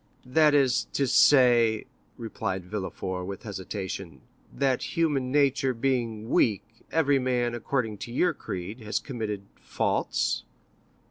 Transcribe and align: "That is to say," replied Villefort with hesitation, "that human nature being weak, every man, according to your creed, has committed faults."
"That 0.25 0.55
is 0.55 0.85
to 0.93 1.05
say," 1.05 1.85
replied 2.17 2.65
Villefort 2.65 3.27
with 3.27 3.43
hesitation, 3.43 4.21
"that 4.51 4.97
human 4.97 5.31
nature 5.31 5.75
being 5.75 6.27
weak, 6.31 6.63
every 6.91 7.19
man, 7.19 7.53
according 7.53 7.99
to 7.99 8.11
your 8.11 8.33
creed, 8.33 8.79
has 8.79 8.97
committed 8.99 9.43
faults." 9.61 10.43